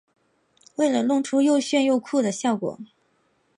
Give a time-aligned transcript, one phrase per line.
[0.77, 2.79] 为了弄出又酷又炫的效果